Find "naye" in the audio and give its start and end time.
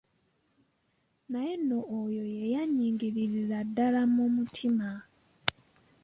1.31-1.53